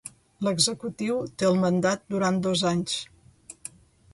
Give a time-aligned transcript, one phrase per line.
[0.45, 2.97] L'executiu té el mandat durant dos anys.